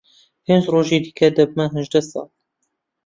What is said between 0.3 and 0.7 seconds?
پێنج